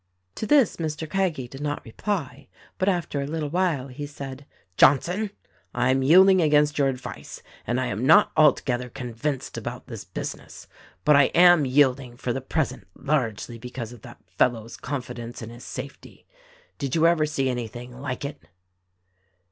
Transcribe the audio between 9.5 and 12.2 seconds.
about this business; but I am yielding